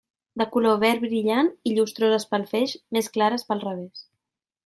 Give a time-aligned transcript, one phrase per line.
[0.41, 4.05] De color verd brillant i llustroses pel feix, més clares pel revés.